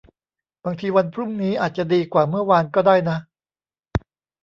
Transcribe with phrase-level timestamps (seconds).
[0.63, 3.17] บางทีวันพรุ่งนี้อาจจะดีกว่าเมื่อวานก็ได้นะ